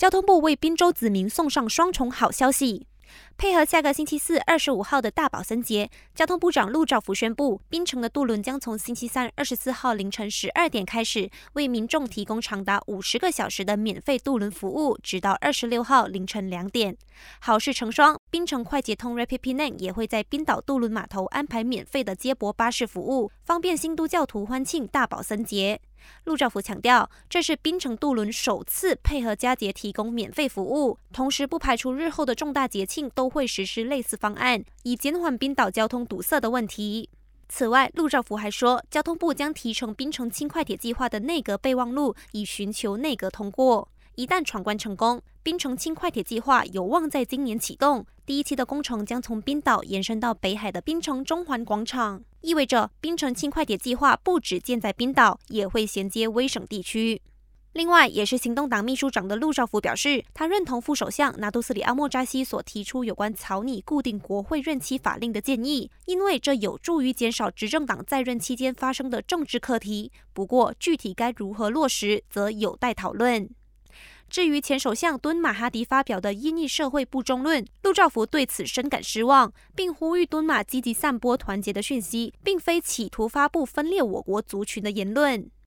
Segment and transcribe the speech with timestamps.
[0.00, 2.86] 交通部为滨州子民送上双重好消息。
[3.36, 16.96] 配合下个星期四二十五号的大宝森节，交通部长陆兆福宣布，槟城的渡轮将从星期三二十四号凌晨十二点开始，为民众提供长达五十个小时的免费渡轮服务，直到二十六号凌晨两点。
[17.38, 25.82] 好事成双，槟城快捷通 Rapid Penang 也会在冰岛渡轮码头安排免费的接驳巴士服务，方便新都教徒欢庆大宝森节。
[26.24, 37.08] 陆兆福强调，这是槟城渡轮首次配合佳节提供免费服务，同时不排除日后的重大节庆都会实施类似方案，以减缓冰岛交通堵塞的问题。
[37.48, 43.88] 此外，陆兆福还说，交通部将提成槟城轻快铁计划的内阁备忘录，以寻求内阁通过。
[44.20, 48.04] 一旦闯关成功，冰城轻快铁计划有望在今年启动。
[48.26, 57.22] 第一期的工程将从冰岛延伸到北海的冰城中环广场，意味着冰城轻快铁计划不止建在冰岛，也会衔接威省地区。
[57.72, 70.12] 另外，也是行动党秘书长的陆兆福表示，他认同副首相拿督斯里阿莫扎西所提出有关草拟固定国会任期法令的建议，因为这有助于减少执政党在任期间发生的政治课题。
[70.34, 73.48] 不过，具体该如何落实，则有待讨论。
[74.30, 85.50] 至于前首相敦马哈迪发表的印尼社会不中论，陆兆福对此深感失望，并呼吁敦马积极散播团结的讯息，并非企图发布分裂我国族群的言论。